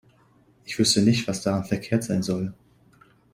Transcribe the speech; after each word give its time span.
Ich 0.65 0.79
wüsste 0.79 1.03
nicht, 1.03 1.27
was 1.27 1.43
daran 1.43 1.63
verkehrt 1.63 2.03
sein 2.03 2.23
soll. 2.23 2.55